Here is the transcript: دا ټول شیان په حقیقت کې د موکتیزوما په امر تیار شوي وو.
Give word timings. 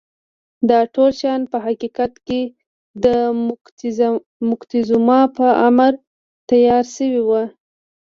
دا 0.69 0.79
ټول 0.93 1.09
شیان 1.19 1.41
په 1.51 1.57
حقیقت 1.65 2.13
کې 2.27 2.41
د 3.03 3.05
موکتیزوما 4.47 5.19
په 5.37 5.45
امر 5.67 5.93
تیار 6.49 6.83
شوي 6.95 7.21
وو. 7.27 7.43